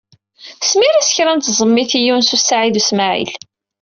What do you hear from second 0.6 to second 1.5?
Smir-as kra n